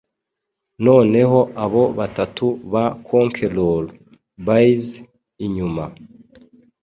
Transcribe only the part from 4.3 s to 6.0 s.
baize inyuma